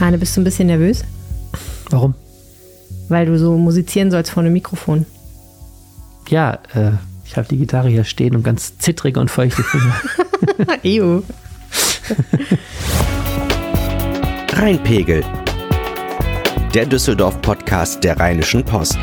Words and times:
Arne, 0.00 0.16
bist 0.16 0.34
du 0.34 0.40
ein 0.40 0.44
bisschen 0.44 0.68
nervös? 0.68 1.04
Warum? 1.90 2.14
Weil 3.10 3.26
du 3.26 3.38
so 3.38 3.58
musizieren 3.58 4.10
sollst 4.10 4.30
vor 4.30 4.42
einem 4.42 4.54
Mikrofon. 4.54 5.04
Ja, 6.28 6.54
äh, 6.74 6.92
ich 7.26 7.36
habe 7.36 7.46
die 7.48 7.58
Gitarre 7.58 7.90
hier 7.90 8.04
stehen 8.04 8.34
und 8.34 8.42
ganz 8.42 8.78
zittrige 8.78 9.20
und 9.20 9.30
feuchte 9.30 9.62
Finger. 9.62 9.94
Ew. 10.84 11.22
Rheinpegel. 14.54 15.22
Der 16.72 16.86
Düsseldorf-Podcast 16.86 18.02
der 18.02 18.18
Rheinischen 18.18 18.64
Post. 18.64 18.96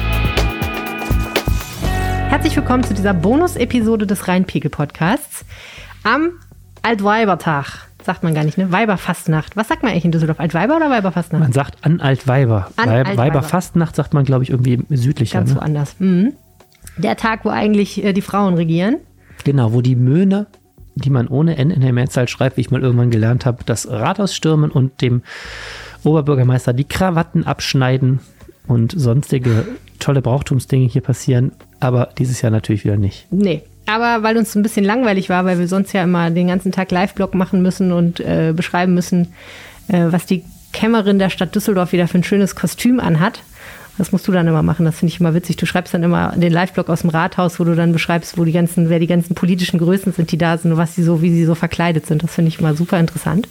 Herzlich 2.30 2.56
willkommen 2.56 2.84
zu 2.84 2.96
dieser 2.96 3.14
Bonus-Episode 3.14 4.08
des 4.08 4.28
Rheinpegel-Podcasts 4.28 5.46
am 6.04 6.32
Altweibertag. 6.82 7.88
Sagt 8.08 8.24
man 8.24 8.34
gar 8.34 8.46
nicht, 8.46 8.58
ne? 8.58 8.72
Weiberfastnacht. 8.72 9.56
Was 9.58 9.68
sagt 9.68 9.84
man 9.84 9.92
eigentlich 9.92 10.06
in 10.06 10.12
Düsseldorf? 10.14 10.40
Altweiber 10.40 10.78
oder 10.78 10.90
Weiberfastnacht? 10.90 11.44
Man 11.44 11.52
sagt 11.52 11.76
an 11.86 12.00
Altweiber. 12.00 12.72
An 12.78 12.88
Weib- 12.90 13.06
Altweiber. 13.10 13.18
Weiberfastnacht 13.18 13.96
sagt 13.98 14.14
man, 14.14 14.24
glaube 14.24 14.44
ich, 14.46 14.50
irgendwie 14.50 14.80
südlicher. 14.90 15.40
Ganz 15.40 15.52
Ne? 15.52 15.58
woanders. 15.58 15.96
Mhm. 16.00 16.32
Der 16.98 17.18
Tag, 17.18 17.44
wo 17.44 17.50
eigentlich 17.50 18.02
äh, 18.04 18.14
die 18.14 18.22
Frauen 18.22 18.54
regieren. 18.54 18.96
Genau, 19.44 19.74
wo 19.74 19.82
die 19.82 19.98
Möhne, 19.98 20.48
die 20.96 21.10
man 21.10 21.28
ohne 21.28 21.58
N 21.58 21.70
in 21.70 21.82
der 21.82 21.92
Mehrzahl 21.92 22.30
schreibt, 22.30 22.56
wie 22.56 22.62
ich 22.62 22.72
mal 22.72 22.82
irgendwann 22.82 23.12
gelernt 23.12 23.46
habe, 23.46 23.64
das 23.66 23.88
Rathaus 23.92 24.34
stürmen 24.34 24.72
und 24.72 25.02
dem 25.02 25.22
Oberbürgermeister 26.06 26.72
die 26.74 26.86
Krawatten 26.86 27.46
abschneiden 27.46 28.20
und 28.68 28.94
sonstige 28.98 29.66
tolle 30.00 30.22
Brauchtumsdinge 30.22 30.88
hier 30.88 31.02
passieren. 31.02 31.52
Aber 31.82 32.10
dieses 32.18 32.42
Jahr 32.42 32.52
natürlich 32.52 32.84
wieder 32.86 32.98
nicht. 32.98 33.28
Nee. 33.32 33.64
Aber 33.88 34.22
weil 34.22 34.38
uns 34.38 34.56
ein 34.56 34.64
bisschen 34.64 34.86
langweilig 34.86 35.30
war, 35.30 35.46
weil 35.46 35.60
wir 35.60 35.68
sonst 35.68 35.94
ja 35.94 36.04
immer 36.04 36.30
den 36.30 36.48
ganzen 36.48 36.72
Tag 36.72 36.92
Live-Blog 36.92 37.34
machen 37.34 37.62
müssen 37.62 37.92
und 37.92 38.20
äh, 38.20 38.54
beschreiben 38.56 38.94
müssen, 38.94 39.34
äh, 39.88 40.06
was 40.10 40.26
die 40.26 40.44
Kämmerin 40.74 41.20
der 41.20 41.30
Stadt 41.30 41.56
Düsseldorf 41.56 41.94
wieder 41.94 42.08
für 42.08 42.18
ein 42.18 42.24
schönes 42.24 42.56
Kostüm 42.56 43.00
anhat. 43.00 43.42
Das 43.98 44.12
musst 44.12 44.28
du 44.28 44.32
dann 44.32 44.48
immer 44.48 44.62
machen, 44.62 44.86
das 44.86 45.00
finde 45.00 45.14
ich 45.14 45.20
immer 45.20 45.34
witzig. 45.34 45.56
Du 45.56 45.66
schreibst 45.66 45.94
dann 45.94 46.04
immer 46.04 46.34
den 46.36 46.52
Live-Blog 46.54 46.90
aus 46.90 47.02
dem 47.02 47.10
Rathaus, 47.10 47.60
wo 47.60 47.64
du 47.64 47.76
dann 47.76 47.94
beschreibst, 47.94 48.38
wo 48.38 48.44
die 48.44 48.52
ganzen, 48.52 48.90
wer 48.90 49.00
die 49.00 49.08
ganzen 49.08 49.34
politischen 49.34 49.80
Größen 49.80 50.14
sind, 50.14 50.32
die 50.32 50.38
da 50.38 50.58
sind 50.58 50.72
und 50.72 50.78
was 50.78 50.94
sie 50.94 51.02
so, 51.02 51.24
wie 51.24 51.32
sie 51.32 51.46
so 51.46 51.56
verkleidet 51.56 52.06
sind. 52.06 52.22
Das 52.22 52.36
finde 52.36 52.50
ich 52.50 52.60
immer 52.60 52.76
super 52.76 53.00
interessant. 53.00 53.48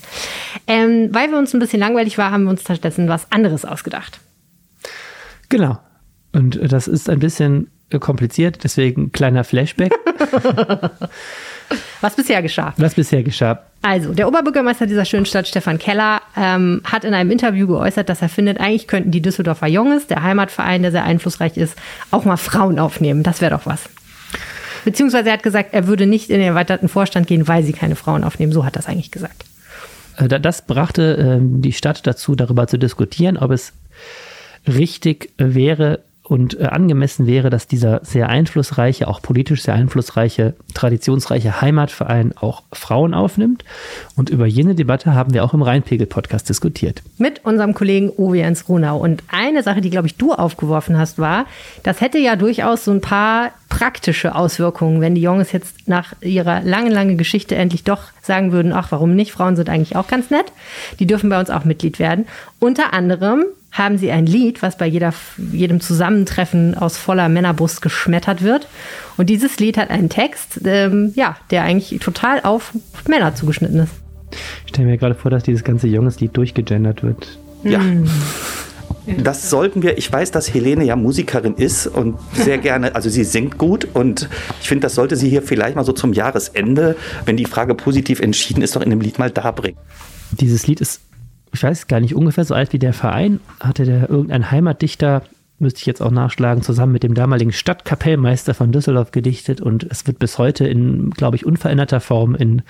Ähm, 0.69 1.09
weil 1.11 1.31
wir 1.31 1.39
uns 1.39 1.53
ein 1.53 1.59
bisschen 1.59 1.81
langweilig 1.81 2.17
war, 2.17 2.31
haben 2.31 2.45
wir 2.45 2.51
uns 2.51 2.63
stattdessen 2.63 3.09
was 3.09 3.33
anderes 3.33 3.65
ausgedacht. 3.65 4.21
Genau. 5.49 5.79
Und 6.33 6.57
äh, 6.57 6.69
das 6.69 6.87
ist 6.87 7.11
ein 7.11 7.19
bisschen 7.19 7.69
äh, 7.91 7.99
kompliziert, 7.99 8.63
deswegen 8.63 9.13
kleiner 9.13 9.45
Flashback, 9.45 9.93
Was 12.01 12.15
bisher 12.15 12.43
geschah. 12.43 12.75
was 12.77 12.95
bisher 12.95 13.23
geschah. 13.25 13.61
Also, 13.83 14.13
der 14.13 14.29
Oberbürgermeister 14.29 14.87
dieser 14.87 15.05
schönen 15.05 15.27
Stadt, 15.27 15.49
Stefan 15.49 15.79
Keller, 15.79 16.21
ähm, 16.37 16.81
hat 16.85 17.05
in 17.05 17.13
einem 17.15 17.31
Interview 17.33 17.67
geäußert, 17.67 18.09
dass 18.09 18.23
er 18.23 18.29
findet, 18.29 18.61
eigentlich 18.61 18.87
könnten 18.87 19.11
die 19.11 19.21
Düsseldorfer 19.23 19.67
Junges, 19.67 20.07
der 20.07 20.23
Heimatverein, 20.23 20.83
der 20.83 20.93
sehr 20.93 21.03
einflussreich 21.05 21.57
ist, 21.57 21.75
auch 22.13 22.25
mal 22.25 22.37
Frauen 22.37 22.79
aufnehmen. 22.79 23.23
Das 23.25 23.41
wäre 23.41 23.51
doch 23.57 23.67
was. 23.67 23.81
Beziehungsweise 24.85 25.29
er 25.31 25.35
hat 25.35 25.43
gesagt, 25.43 25.71
er 25.75 25.89
würde 25.89 26.07
nicht 26.07 26.31
in 26.31 26.39
den 26.39 26.47
erweiterten 26.49 26.89
Vorstand 26.89 27.27
gehen, 27.27 27.49
weil 27.49 27.65
sie 27.65 27.73
keine 27.73 27.97
Frauen 27.97 28.23
aufnehmen. 28.23 28.53
So 28.53 28.65
hat 28.65 28.77
er 28.77 28.81
es 28.81 28.87
eigentlich 28.87 29.11
gesagt. 29.11 29.45
Äh, 30.19 30.29
da- 30.29 30.39
Das 30.39 30.63
brachte 30.63 31.17
ähm, 31.39 31.63
die 31.63 31.73
Stadt 31.73 32.07
dazu, 32.07 32.37
darüber 32.37 32.69
zu 32.69 32.79
diskutieren, 32.79 33.37
ob 33.37 33.51
es 33.51 33.73
richtig 34.69 35.31
wäre 35.39 36.01
und 36.29 36.59
äh, 36.59 36.65
angemessen 36.65 37.27
wäre, 37.27 37.51
dass 37.51 37.69
dieser 37.69 38.01
sehr 38.05 38.29
einflussreiche, 38.29 39.07
auch 39.07 39.23
politisch 39.23 39.63
sehr 39.63 39.75
einflussreiche, 39.75 40.55
traditionsreiche 40.75 41.61
Heimatverein 41.61 42.35
auch 42.37 42.65
Frauen 42.73 43.15
aufnimmt. 43.15 43.65
Und 44.17 44.29
über 44.29 44.47
jene 44.47 44.75
Debatte 44.75 45.15
haben 45.15 45.35
wir 45.35 45.45
auch 45.45 45.55
im 45.55 45.63
Rheinpegel-Podcast 45.63 46.49
diskutiert. 46.49 47.03
Mit 47.19 47.45
unserem 47.45 47.75
Kollegen 47.75 48.11
Owe 48.17 48.39
Jens 48.39 48.69
Runau. 48.69 48.99
Und 48.99 49.23
eine 49.31 49.63
Sache, 49.63 49.81
die, 49.81 49.91
glaube 49.91 50.09
ich, 50.09 50.17
du 50.17 50.33
aufgeworfen 50.33 50.99
hast, 50.99 51.19
war, 51.19 51.47
das 51.85 52.01
hätte 52.01 52.19
ja 52.19 52.35
durchaus 52.35 52.85
so 52.85 52.91
ein 52.91 53.01
paar 53.01 53.53
praktische 53.69 54.35
Auswirkungen, 54.35 55.01
wenn 55.01 55.15
die 55.15 55.23
Jungs 55.23 55.53
jetzt 55.53 55.87
nach 55.89 56.15
ihrer 56.23 56.61
langen, 56.63 56.91
langen 56.91 57.19
Geschichte 57.19 57.55
endlich 57.55 57.85
doch 57.85 58.03
sagen 58.23 58.51
würden, 58.51 58.73
ach, 58.73 58.91
warum 58.91 59.15
nicht? 59.15 59.31
Frauen 59.31 59.55
sind 59.55 59.69
eigentlich 59.69 59.95
auch 59.95 60.09
ganz 60.09 60.31
nett. 60.31 60.47
Die 60.99 61.07
dürfen 61.07 61.31
bei 61.31 61.39
uns 61.39 61.51
auch 61.51 61.65
Mitglied 61.65 62.01
werden. 62.01 62.27
Unter 62.59 62.93
anderem 62.93 63.45
haben 63.77 63.99
sie 63.99 64.11
ein 64.11 64.27
Lied, 64.27 64.63
was 64.63 64.77
bei 64.77 64.87
jeder, 64.87 65.13
jedem 65.53 65.81
Zusammentreffen 65.81 66.75
aus 66.75 66.97
voller 66.97 67.29
Männerbrust 67.29 67.83
geschmettert 67.83 68.43
wird. 68.43 68.69
Und 69.17 69.29
dieses 69.29 69.59
Lied 69.59 69.77
hat 69.77 69.91
einen 69.91 70.09
Text, 70.09 70.61
ähm, 70.65 71.13
ja, 71.15 71.37
der 71.51 71.63
eigentlich 71.63 72.01
total 72.01 72.41
auf 72.43 72.73
Männer 73.09 73.35
zugeschnitten 73.35 73.81
ist. 73.81 73.93
Ich 74.65 74.71
stelle 74.71 74.89
mir 74.89 74.99
gerade 74.99 75.15
vor, 75.15 75.31
dass 75.31 75.43
dieses 75.43 75.65
ganze 75.65 75.87
junges 75.87 76.21
Lied 76.21 76.37
durchgegendert 76.37 77.03
wird. 77.03 77.39
Ja. 77.63 77.81
Das 79.23 79.51
sollten 79.51 79.83
wir, 79.83 79.99
ich 79.99 80.13
weiß, 80.13 80.33
dass 80.33 80.53
Helene 80.53 80.85
ja 80.85 80.97
Musikerin 80.97 81.55
ist 81.55 81.87
und 81.87 82.17
sehr 82.33 82.59
gerne, 82.59 82.95
also 82.97 83.09
sie 83.09 83.23
singt 83.23 83.57
gut 83.57 83.87
und 83.95 84.29
ich 84.61 84.69
finde, 84.69 84.83
das 84.83 84.97
sollte 84.97 85.15
sie 85.15 85.29
hier 85.29 85.43
vielleicht 85.43 85.77
mal 85.77 85.85
so 85.85 85.93
zum 85.93 86.13
Jahresende, 86.13 86.97
wenn 87.25 87.37
die 87.37 87.45
Frage 87.45 87.75
positiv 87.77 88.19
entschieden 88.19 88.63
ist, 88.63 88.75
doch 88.75 88.83
in 88.83 88.91
dem 88.91 89.01
Lied 89.01 89.21
mal 89.21 89.31
darbringen. 89.31 89.79
Dieses 90.33 90.67
Lied 90.67 90.81
ist, 90.81 91.01
ich 91.57 91.63
weiß 91.63 91.87
gar 91.87 92.01
nicht, 92.01 92.15
ungefähr 92.15 92.45
so 92.45 92.55
alt 92.55 92.75
wie 92.75 92.79
der 92.79 92.93
Verein. 92.93 93.41
Hatte 93.61 93.85
der 93.85 94.11
irgendein 94.11 94.51
Heimatdichter, 94.51 95.23
müsste 95.59 95.81
ich 95.81 95.87
jetzt 95.87 96.03
auch 96.03 96.11
nachschlagen, 96.11 96.63
zusammen 96.63 96.93
mit 96.93 97.03
dem 97.03 97.15
damaligen 97.15 97.51
Stadtkapellmeister 97.51 98.53
von 98.53 98.73
Düsseldorf 98.73 99.11
gedichtet 99.11 99.63
und 99.63 99.83
es 99.85 100.07
wird 100.07 100.19
bis 100.19 100.37
heute 100.37 100.67
in, 100.67 101.11
glaube 101.11 101.37
ich, 101.37 101.47
unveränderter 101.47 102.01
Form 102.01 102.35
in 102.35 102.61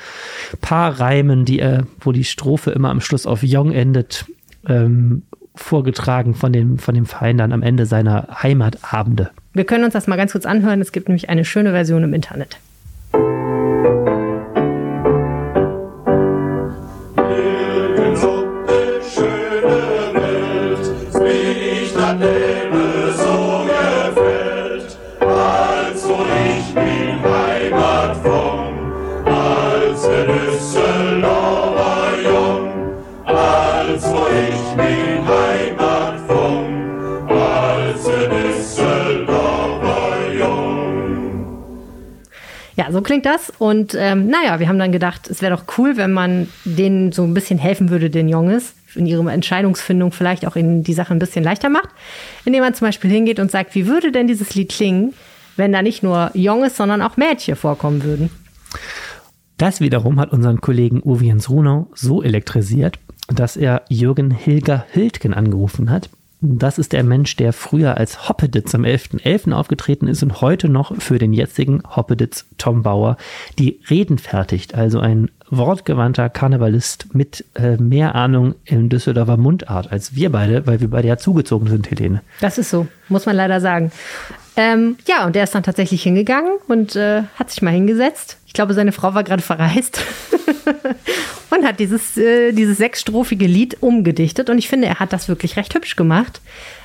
Paarreimen, 0.60 1.44
die, 1.44 1.58
äh, 1.58 1.82
wo 2.00 2.12
die 2.12 2.22
Strophe 2.22 2.70
immer 2.70 2.91
am 2.91 3.00
Schluss 3.00 3.26
auf 3.26 3.42
Jong 3.42 3.72
endet, 3.72 4.26
ähm, 4.69 5.22
vorgetragen 5.56 6.34
von 6.34 6.52
dem, 6.52 6.78
von 6.78 6.94
dem 6.94 7.06
Verein 7.06 7.38
dann 7.38 7.52
am 7.52 7.62
Ende 7.62 7.86
seiner 7.86 8.28
Heimatabende. 8.41 9.30
Wir 9.52 9.64
können 9.64 9.82
uns 9.82 9.94
das 9.94 10.06
mal 10.06 10.16
ganz 10.16 10.30
kurz 10.30 10.46
anhören. 10.46 10.80
Es 10.80 10.92
gibt 10.92 11.08
nämlich 11.08 11.28
eine 11.28 11.44
schöne 11.44 11.72
Version 11.72 12.04
im 12.04 12.14
Internet. 12.14 12.58
Ja, 42.76 42.92
so 42.92 43.00
klingt 43.00 43.25
das. 43.25 43.50
Und 43.59 43.97
ähm, 43.98 44.28
naja, 44.28 44.60
wir 44.60 44.69
haben 44.69 44.78
dann 44.78 44.92
gedacht, 44.92 45.28
es 45.28 45.41
wäre 45.41 45.56
doch 45.56 45.64
cool, 45.78 45.97
wenn 45.97 46.12
man 46.12 46.48
denen 46.64 47.10
so 47.10 47.25
ein 47.25 47.32
bisschen 47.32 47.58
helfen 47.58 47.91
würde, 47.91 48.10
den 48.10 48.28
Junges, 48.28 48.75
in 48.94 49.06
ihrer 49.06 49.32
Entscheidungsfindung 49.32 50.12
vielleicht 50.12 50.47
auch 50.47 50.56
in 50.56 50.82
die 50.82 50.93
Sache 50.93 51.14
ein 51.14 51.19
bisschen 51.19 51.43
leichter 51.43 51.69
macht, 51.69 51.88
indem 52.44 52.62
man 52.62 52.75
zum 52.75 52.87
Beispiel 52.87 53.10
hingeht 53.10 53.41
und 53.41 53.50
sagt, 53.50 53.75
wie 53.75 53.87
würde 53.87 54.12
denn 54.12 54.26
dieses 54.26 54.54
Lied 54.54 54.70
klingen, 54.70 55.14
wenn 55.56 55.72
da 55.72 55.82
nicht 55.82 56.03
nur 56.03 56.31
Junges, 56.34 56.76
sondern 56.76 57.03
auch 57.03 57.16
Mädchen 57.16 57.56
vorkommen 57.56 58.04
würden. 58.04 58.31
Das 59.59 59.81
wiederum 59.81 60.21
hat 60.21 60.33
unseren 60.33 60.61
Kollegen 60.61 61.00
Uwe 61.03 61.34
Runau 61.49 61.89
so 61.94 62.22
elektrisiert, 62.22 62.99
dass 63.28 63.56
er 63.56 63.83
Jürgen 63.89 64.31
Hilger 64.31 64.84
Hildgen 64.91 65.33
angerufen 65.33 65.91
hat. 65.91 66.11
Das 66.43 66.78
ist 66.78 66.93
der 66.93 67.03
Mensch, 67.03 67.34
der 67.37 67.55
früher 67.55 67.97
als 67.97 68.28
Hoppeditz 68.28 68.75
am 68.75 68.84
11.11. 68.84 69.53
aufgetreten 69.53 70.06
ist 70.06 70.22
und 70.22 70.43
heute 70.43 70.69
noch 70.69 70.94
für 71.00 71.19
den 71.19 71.33
jetzigen 71.33 71.83
Hoppeditz 71.97 72.44
Tom 72.59 72.83
Bauer 72.83 73.17
die 73.59 73.81
Reden 73.89 74.19
fertigt. 74.19 74.75
Also 74.75 75.00
ein 75.00 75.31
wortgewandter 75.49 76.28
Karnevalist 76.28 77.15
mit 77.15 77.44
äh, 77.55 77.78
mehr 77.78 78.15
Ahnung 78.15 78.55
im 78.67 78.91
Düsseldorfer 78.91 79.38
Mundart 79.38 79.91
als 79.91 80.14
wir 80.14 80.31
beide, 80.31 80.67
weil 80.67 80.81
wir 80.81 80.91
beide 80.91 81.09
ja 81.09 81.17
zugezogen 81.17 81.69
sind, 81.69 81.91
Helene. 81.91 82.20
Das 82.43 82.59
ist 82.59 82.69
so, 82.69 82.87
muss 83.09 83.25
man 83.25 83.37
leider 83.37 83.61
sagen. 83.62 83.91
Ähm, 84.56 84.97
ja, 85.06 85.26
und 85.26 85.37
der 85.37 85.44
ist 85.44 85.55
dann 85.55 85.62
tatsächlich 85.62 86.03
hingegangen 86.03 86.53
und 86.67 86.97
äh, 86.97 87.25
hat 87.38 87.50
sich 87.50 87.61
mal 87.61 87.73
hingesetzt. 87.73 88.38
Ich 88.47 88.55
glaube, 88.55 88.73
seine 88.73 88.93
Frau 88.93 89.12
war 89.12 89.23
gerade 89.23 89.43
verreist 89.43 90.00
und 91.50 91.64
hat 91.64 91.79
dieses, 91.79 92.17
äh, 92.17 92.53
dieses 92.53 92.79
sechsstrophige 92.79 93.47
Lied 93.47 93.82
umgedichtet. 93.82 94.49
Und 94.49 94.56
ich 94.56 94.69
finde, 94.69 94.87
er 94.87 94.99
hat 94.99 95.12
das 95.12 95.29
wirklich 95.29 95.56
recht 95.56 95.75
hübsch 95.75 95.94
gemacht. 95.94 96.41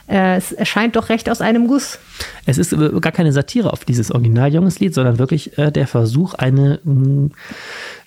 Äh, 0.09 0.35
es 0.35 0.51
erscheint 0.51 0.97
doch 0.97 1.07
recht 1.07 1.29
aus 1.29 1.39
einem 1.39 1.67
Guss. 1.67 1.97
Es 2.45 2.57
ist 2.57 2.73
äh, 2.73 2.89
gar 2.99 3.13
keine 3.13 3.31
Satire 3.31 3.71
auf 3.71 3.85
dieses 3.85 4.11
Original-Junges-Lied, 4.11 4.93
sondern 4.93 5.17
wirklich 5.17 5.57
äh, 5.57 5.71
der 5.71 5.87
Versuch, 5.87 6.33
eine 6.33 6.81
mh, 6.83 7.29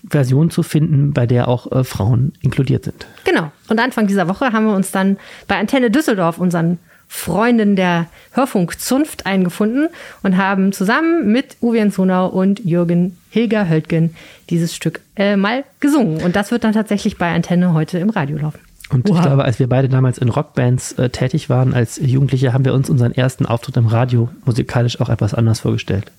Version 0.06 0.50
zu 0.50 0.62
finden, 0.62 1.14
bei 1.14 1.26
der 1.26 1.49
auch 1.49 1.87
Frauen 1.87 2.34
inkludiert 2.43 2.84
sind. 2.84 3.06
Genau. 3.25 3.50
Und 3.69 3.81
Anfang 3.81 4.06
dieser 4.06 4.28
Woche 4.28 4.52
haben 4.52 4.67
wir 4.67 4.75
uns 4.75 4.90
dann 4.90 5.17
bei 5.49 5.56
Antenne 5.56 5.90
Düsseldorf 5.90 6.37
unseren 6.37 6.78
Freunden 7.08 7.76
der 7.76 8.06
Hörfunkzunft 8.32 9.26
eingefunden 9.26 9.88
und 10.22 10.36
haben 10.36 10.72
zusammen 10.72 11.30
mit 11.30 11.56
Uwe 11.60 11.76
Jens 11.78 11.98
Runau 11.98 12.28
und 12.28 12.60
Jürgen 12.64 13.16
Hilger 13.30 13.68
Höldgen 13.68 14.14
dieses 14.50 14.74
Stück 14.74 15.00
äh, 15.16 15.36
mal 15.36 15.64
gesungen. 15.80 16.22
Und 16.22 16.36
das 16.36 16.50
wird 16.50 16.64
dann 16.64 16.72
tatsächlich 16.72 17.18
bei 17.18 17.32
Antenne 17.34 17.72
heute 17.74 17.98
im 17.98 18.10
Radio 18.10 18.38
laufen. 18.38 18.60
Und 18.90 19.08
Wow. 19.08 19.16
ich 19.16 19.22
glaube, 19.22 19.44
als 19.44 19.58
wir 19.58 19.68
beide 19.68 19.88
damals 19.88 20.18
in 20.18 20.28
Rockbands 20.28 20.92
äh, 20.92 21.08
tätig 21.08 21.48
waren 21.48 21.72
als 21.72 21.98
Jugendliche, 22.02 22.52
haben 22.52 22.64
wir 22.64 22.74
uns 22.74 22.90
unseren 22.90 23.12
ersten 23.12 23.46
Auftritt 23.46 23.76
im 23.76 23.86
Radio 23.86 24.28
musikalisch 24.44 25.00
auch 25.00 25.08
etwas 25.08 25.34
anders 25.34 25.60
vorgestellt. 25.60 26.12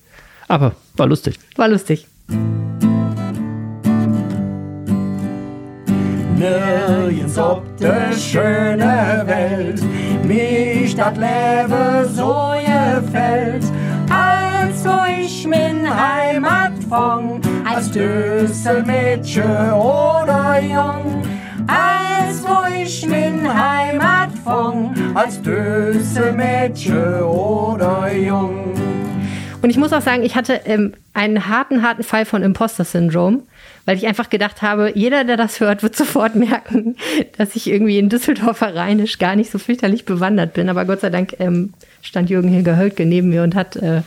Aber 0.47 0.73
war 0.95 1.07
lustig. 1.07 1.39
War 1.55 1.67
lustig. 1.67 2.07
Nirgends 6.35 7.37
op 7.37 7.63
de 7.77 8.07
schöne 8.11 9.23
Welt 9.25 9.81
mich 10.25 10.95
dat 10.95 11.17
Leben 11.17 12.13
so 12.15 12.53
gefällt, 12.59 13.63
als 14.09 14.83
wo 14.83 15.05
ich 15.21 15.47
min 15.47 15.85
Heimat 15.85 16.71
fang, 16.89 17.41
als 17.63 17.89
Düsselmädchen 17.91 19.73
oder 19.73 20.61
Jung. 20.61 21.23
Als 21.67 22.43
wo 22.43 22.65
ich 22.83 23.07
min 23.07 23.47
Heimat 23.47 24.29
fang, 24.43 24.93
als 25.13 25.41
Düsselmädchen 25.41 27.23
oder 27.23 28.13
Jung. 28.13 28.73
Und 29.65 29.71
ich 29.71 29.77
muss 29.77 29.93
auch 29.93 30.01
sagen, 30.03 30.21
ich 30.21 30.35
hatte 30.35 30.61
ähm, 30.65 30.93
einen 31.15 31.47
harten, 31.47 31.81
harten 31.81 32.03
Fall 32.03 32.25
von 32.25 32.43
Imposter-Syndrom, 32.43 33.41
weil 33.85 33.97
ich 33.97 34.05
einfach 34.05 34.29
gedacht 34.29 34.61
habe, 34.61 34.91
jeder, 34.93 35.23
der 35.23 35.37
das 35.37 35.59
hört, 35.59 35.81
wird 35.81 35.95
sofort 35.95 36.35
merken, 36.35 36.97
dass 37.39 37.55
ich 37.55 37.67
irgendwie 37.67 37.97
in 37.97 38.07
Düsseldorfer 38.07 38.75
Rheinisch 38.75 39.17
gar 39.17 39.35
nicht 39.35 39.49
so 39.49 39.57
fürchterlich 39.57 40.05
bewandert 40.05 40.53
bin. 40.53 40.69
Aber 40.69 40.85
Gott 40.85 41.01
sei 41.01 41.09
Dank 41.09 41.37
ähm, 41.39 41.73
stand 42.03 42.29
Jürgen 42.29 42.49
Hilger 42.49 42.77
Höltke 42.77 43.07
neben 43.07 43.29
mir 43.29 43.41
und 43.41 43.55
hat 43.55 43.75
äh, 43.77 44.03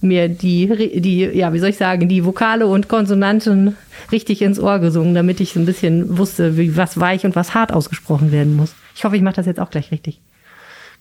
mir 0.00 0.28
die, 0.28 1.00
die, 1.00 1.22
ja, 1.22 1.52
wie 1.52 1.58
soll 1.58 1.70
ich 1.70 1.76
sagen, 1.76 2.08
die 2.08 2.24
Vokale 2.24 2.68
und 2.68 2.86
Konsonanten 2.86 3.76
richtig 4.12 4.42
ins 4.42 4.60
Ohr 4.60 4.78
gesungen, 4.78 5.16
damit 5.16 5.40
ich 5.40 5.54
so 5.54 5.58
ein 5.58 5.66
bisschen 5.66 6.18
wusste, 6.18 6.56
wie 6.56 6.76
was 6.76 7.00
weich 7.00 7.24
und 7.24 7.34
was 7.34 7.52
hart 7.52 7.72
ausgesprochen 7.72 8.30
werden 8.30 8.54
muss. 8.54 8.76
Ich 8.94 9.04
hoffe, 9.04 9.16
ich 9.16 9.22
mache 9.22 9.34
das 9.34 9.46
jetzt 9.46 9.58
auch 9.58 9.70
gleich 9.70 9.90
richtig. 9.90 10.20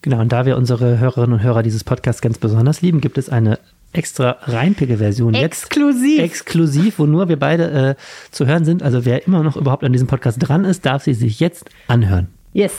Genau, 0.03 0.19
und 0.19 0.33
da 0.33 0.45
wir 0.45 0.57
unsere 0.57 0.99
Hörerinnen 0.99 1.33
und 1.33 1.43
Hörer 1.43 1.63
dieses 1.63 1.85
Podcasts 1.85 2.21
ganz 2.21 2.37
besonders 2.37 2.81
lieben, 2.81 2.99
gibt 2.99 3.17
es 3.17 3.29
eine 3.29 3.57
extra 3.93 4.37
Reinpegel-Version 4.41 5.33
jetzt. 5.33 5.43
Exklusiv. 5.43 6.19
Exklusiv, 6.19 6.99
wo 6.99 7.05
nur 7.05 7.29
wir 7.29 7.37
beide 7.37 7.71
äh, 7.71 7.95
zu 8.31 8.45
hören 8.45 8.65
sind. 8.65 8.83
Also 8.83 9.05
wer 9.05 9.25
immer 9.25 9.43
noch 9.43 9.55
überhaupt 9.55 9.83
an 9.83 9.93
diesem 9.93 10.07
Podcast 10.07 10.37
dran 10.39 10.65
ist, 10.65 10.85
darf 10.85 11.03
sie 11.03 11.13
sich 11.13 11.39
jetzt 11.39 11.69
anhören. 11.87 12.27
yes. 12.53 12.73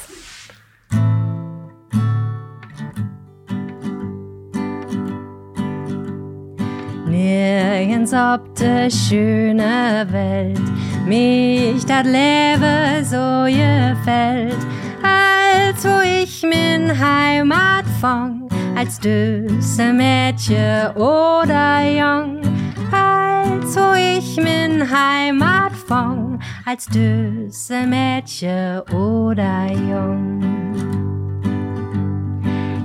Nirgends 7.07 8.13
ob 8.13 8.55
de 8.57 8.91
schöne 8.91 10.07
Welt 10.11 10.61
mich 11.07 11.85
dat 11.87 12.07
Leben 12.07 13.05
so 13.05 13.45
gefällt, 13.47 14.59
als 15.03 15.85
wo 15.85 16.01
ich 16.23 16.43
min 16.43 16.99
Heimat 16.99 17.85
fang, 18.01 18.44
als 18.77 18.99
düsse 18.99 19.93
Mädchen 19.93 20.91
oder 20.97 21.81
Jung, 21.83 22.41
als 22.91 23.77
wo 23.77 23.95
ich 23.95 24.37
min 24.37 24.83
Heimat 24.91 25.73
fang, 25.87 26.41
als 26.67 26.87
düsse 26.87 27.87
Mädchen 27.87 28.81
oder 28.93 29.67
Jung. 29.73 30.41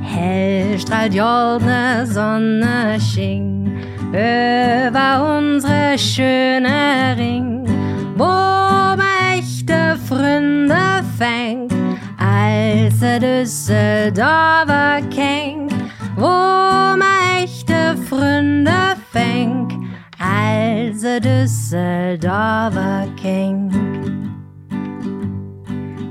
Hell 0.01 0.79
strahlt 0.79 1.13
goldene 1.13 2.05
Sonne 2.05 2.99
schien 2.99 3.77
über 4.11 5.37
unsere 5.37 5.97
schöne 5.97 7.15
Ring, 7.17 7.65
wo 8.15 8.59
echte 9.39 9.97
Freunde 10.07 11.03
fängt, 11.17 11.73
als 12.17 12.99
der 12.99 13.19
Düsseldorfer 13.19 15.01
kennt, 15.13 15.68
wo 16.19 16.97
man 16.97 17.43
echte 17.43 17.95
Freunde 18.09 18.97
fängt, 19.11 19.73
als 20.19 21.01
Düsseldorfer 21.21 23.07
kennt. 23.21 23.73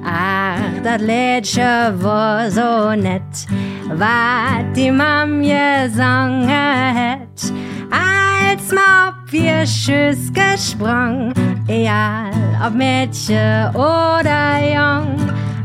Ach, 0.04 0.82
dat 0.82 1.02
Lädchen 1.02 2.02
war 2.02 2.50
so 2.50 2.94
nett, 2.96 3.46
wat 3.94 4.74
die 4.74 4.90
Mam 4.90 5.42
gesungen 5.42 6.48
hat. 6.48 7.52
Als 7.90 8.72
ma 8.72 9.08
ob 9.08 9.30
wir 9.30 9.66
Schüss 9.66 10.32
gesprungen, 10.32 11.34
egal 11.68 12.30
ob 12.66 12.74
Mädchen 12.74 13.74
oder 13.74 14.58
Jung. 14.74 15.16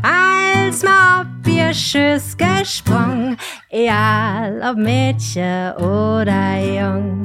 Als 0.02 0.82
ma 0.82 1.22
ob 1.22 1.33
wir 1.46 1.74
Schüss 1.74 2.36
gesprungen, 2.36 3.36
egal 3.70 4.62
ob 4.70 4.76
Mädchen 4.76 5.72
oder 5.76 6.58
Jung 6.58 7.24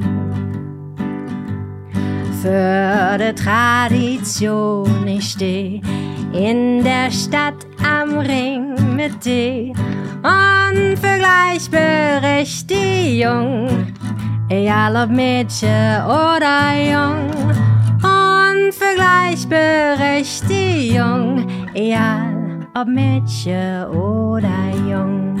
für 2.42 3.16
die 3.18 3.34
Tradition. 3.34 5.06
Ich 5.06 5.30
steh 5.30 5.80
in 6.32 6.82
der 6.82 7.10
Stadt 7.10 7.66
am 7.84 8.18
Ring 8.18 8.96
mit 8.96 9.22
dir 9.24 9.74
und 10.22 10.98
für 10.98 11.18
Gleichberechtigung. 11.18 13.92
Egal 14.48 14.96
ob 14.96 15.10
Mädchen 15.10 16.02
oder 16.04 16.74
Jung 16.82 17.30
und 18.02 18.74
für 18.74 18.94
Gleichberechtigung. 18.96 21.46
Egal 21.74 22.29
ob 22.74 22.86
Mädchen 22.88 23.86
oder 23.86 24.70
Jung. 24.88 25.36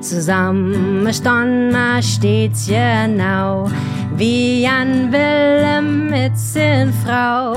Zusammen 0.00 1.12
stand 1.12 1.72
ma 1.72 2.00
stets 2.00 2.66
genau, 2.66 3.68
wie 4.16 4.66
an 4.66 5.10
Willem 5.10 6.10
mit 6.10 6.36
sin 6.36 6.92
Frau. 7.04 7.54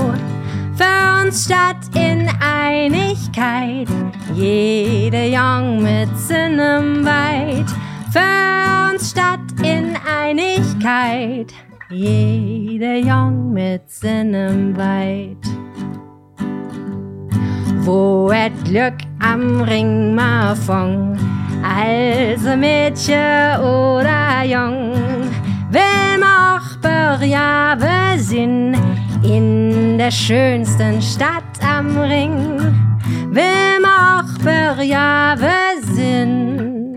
Für 0.74 1.22
uns 1.22 1.44
statt 1.44 1.76
in 1.94 2.28
Einigkeit, 2.40 3.88
jede 4.34 5.26
Jung 5.26 5.82
mit 5.82 6.08
Sinnem 6.18 7.04
weit. 7.04 7.70
Für 8.10 8.90
uns 8.90 9.10
statt 9.10 9.40
in 9.62 9.96
Einigkeit, 10.20 11.52
jede 11.90 12.96
Jung 12.98 13.52
mit 13.52 13.88
Sinnem 13.88 14.76
weit 14.76 15.69
et 18.32 18.52
Glück 18.64 18.94
am 19.18 19.62
Ring 19.62 20.14
ma 20.14 20.54
fong. 20.54 21.18
Also 21.62 22.56
Mädchen 22.56 23.60
oder 23.60 24.42
Jung, 24.44 24.92
will 25.70 26.22
auch 26.22 26.76
berjave 26.80 28.18
sinn 28.18 28.76
in 29.22 29.98
der 29.98 30.10
schönsten 30.10 31.02
Stadt 31.02 31.42
am 31.62 31.96
Ring. 31.98 32.58
Will 33.30 33.84
auch 33.84 34.38
berjave 34.42 35.50
sinn 35.94 36.96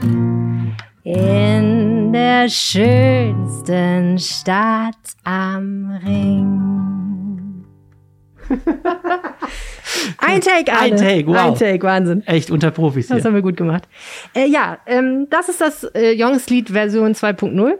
in 1.03 2.13
der 2.13 2.47
schönsten 2.47 4.19
Stadt 4.19 5.15
am 5.23 5.99
Ring. 6.05 7.65
Ein 10.17 10.41
Take, 10.41 10.71
alle. 10.71 10.93
Ein 10.93 10.97
Take, 10.97 11.27
wow. 11.27 11.35
Ein 11.37 11.55
Take, 11.55 11.85
Wahnsinn. 11.85 12.25
Echt 12.25 12.51
unter 12.51 12.71
Profis 12.71 13.07
Das 13.07 13.17
hier. 13.17 13.25
haben 13.25 13.35
wir 13.35 13.41
gut 13.41 13.57
gemacht. 13.57 13.83
Äh, 14.35 14.47
ja, 14.47 14.77
ähm, 14.85 15.27
das 15.29 15.49
ist 15.49 15.61
das 15.61 15.83
äh, 15.95 16.15
Youngs 16.17 16.49
Lied 16.49 16.69
Version 16.69 17.13
2.0. 17.13 17.73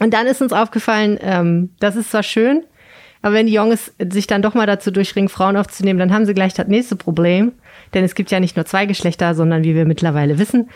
Und 0.00 0.14
dann 0.14 0.26
ist 0.26 0.40
uns 0.42 0.52
aufgefallen, 0.52 1.18
ähm, 1.20 1.70
das 1.80 1.96
ist 1.96 2.10
zwar 2.10 2.22
schön, 2.22 2.62
aber 3.20 3.34
wenn 3.34 3.46
die 3.46 3.52
Jungs 3.52 3.92
sich 4.12 4.26
dann 4.26 4.42
doch 4.42 4.54
mal 4.54 4.66
dazu 4.66 4.90
durchringen, 4.90 5.28
Frauen 5.28 5.56
aufzunehmen, 5.56 5.98
dann 5.98 6.12
haben 6.12 6.24
sie 6.24 6.34
gleich 6.34 6.54
das 6.54 6.68
nächste 6.68 6.94
Problem. 6.96 7.52
Denn 7.94 8.04
es 8.04 8.14
gibt 8.14 8.30
ja 8.30 8.38
nicht 8.38 8.56
nur 8.56 8.64
zwei 8.64 8.86
Geschlechter, 8.86 9.34
sondern 9.34 9.64
wie 9.64 9.74
wir 9.74 9.86
mittlerweile 9.86 10.38
wissen, 10.38 10.68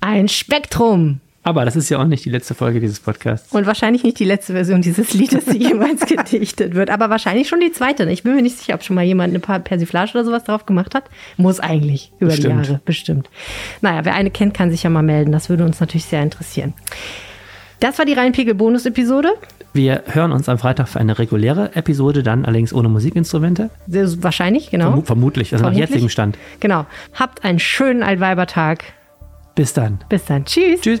ein 0.00 0.28
Spektrum. 0.28 1.20
Aber 1.44 1.64
das 1.64 1.76
ist 1.76 1.88
ja 1.88 1.98
auch 1.98 2.04
nicht 2.04 2.24
die 2.24 2.30
letzte 2.30 2.54
Folge 2.54 2.80
dieses 2.80 3.00
Podcasts. 3.00 3.52
Und 3.54 3.64
wahrscheinlich 3.64 4.02
nicht 4.02 4.18
die 4.18 4.24
letzte 4.24 4.52
Version 4.52 4.82
dieses 4.82 5.14
Liedes, 5.14 5.46
die 5.46 5.58
jemals 5.58 6.00
gedichtet 6.06 6.74
wird, 6.74 6.90
aber 6.90 7.08
wahrscheinlich 7.10 7.48
schon 7.48 7.60
die 7.60 7.72
zweite. 7.72 8.10
Ich 8.10 8.22
bin 8.22 8.34
mir 8.34 8.42
nicht 8.42 8.58
sicher, 8.58 8.74
ob 8.74 8.82
schon 8.82 8.96
mal 8.96 9.04
jemand 9.04 9.30
eine 9.30 9.38
paar 9.40 9.58
Persiflage 9.60 10.10
oder 10.12 10.24
sowas 10.24 10.44
drauf 10.44 10.66
gemacht 10.66 10.94
hat. 10.94 11.04
Muss 11.36 11.60
eigentlich 11.60 12.12
über 12.18 12.30
Bestimmt. 12.32 12.64
die 12.64 12.68
Jahre, 12.68 12.80
bestimmt. 12.84 13.30
Naja, 13.80 14.04
wer 14.04 14.14
eine 14.14 14.30
kennt, 14.30 14.52
kann 14.52 14.70
sich 14.70 14.82
ja 14.82 14.90
mal 14.90 15.02
melden. 15.02 15.32
Das 15.32 15.48
würde 15.48 15.64
uns 15.64 15.80
natürlich 15.80 16.04
sehr 16.06 16.22
interessieren. 16.22 16.74
Das 17.80 17.98
war 17.98 18.04
die 18.04 18.14
Rheinpegel-Bonus-Episode. 18.14 19.30
Wir 19.72 20.02
hören 20.06 20.32
uns 20.32 20.48
am 20.48 20.58
Freitag 20.58 20.88
für 20.88 20.98
eine 20.98 21.18
reguläre 21.18 21.76
Episode, 21.76 22.22
dann 22.24 22.44
allerdings 22.44 22.72
ohne 22.74 22.88
Musikinstrumente. 22.88 23.70
Wahrscheinlich, 23.86 24.70
genau. 24.70 24.86
Vermu 24.88 25.02
vermutlich, 25.02 25.52
also 25.52 25.62
nach 25.64 25.70
Vermutlich. 25.70 25.90
jetzigem 25.90 26.08
Stand. 26.08 26.38
Genau. 26.60 26.86
Habt 27.14 27.44
einen 27.44 27.58
schönen 27.60 28.02
Altweibertag. 28.02 28.84
Bis 29.54 29.72
dann. 29.74 30.00
Bis 30.08 30.24
dann. 30.24 30.44
Tschüss. 30.44 30.80
Tschüss. 30.80 31.00